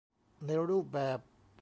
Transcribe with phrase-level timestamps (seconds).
[0.45, 1.19] ในรูปแบบ